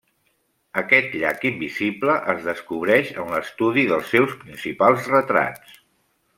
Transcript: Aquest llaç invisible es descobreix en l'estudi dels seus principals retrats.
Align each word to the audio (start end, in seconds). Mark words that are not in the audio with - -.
Aquest 0.81 1.11
llaç 1.23 1.45
invisible 1.49 2.15
es 2.33 2.41
descobreix 2.49 3.13
en 3.25 3.31
l'estudi 3.35 3.87
dels 3.95 4.11
seus 4.17 4.37
principals 4.43 5.15
retrats. 5.17 5.81